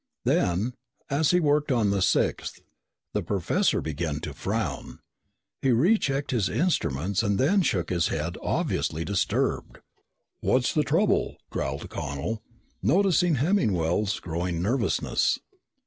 [0.23, 0.73] Then,
[1.11, 2.59] as he worked on the sixth,
[3.13, 4.97] the professor began to frown.
[5.61, 9.77] He rechecked his instruments and then shook his head, obviously disturbed.
[10.39, 12.41] "What's the trouble?" growled Connel,
[12.81, 15.37] noticing Hemmingwell's growing nervousness.